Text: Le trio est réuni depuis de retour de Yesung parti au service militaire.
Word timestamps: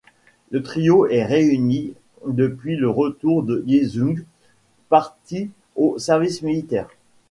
Le 0.49 0.63
trio 0.63 1.05
est 1.05 1.23
réuni 1.23 1.93
depuis 2.25 2.75
de 2.75 2.87
retour 2.87 3.43
de 3.43 3.63
Yesung 3.67 4.25
parti 4.89 5.51
au 5.75 5.99
service 5.99 6.41
militaire. 6.41 6.89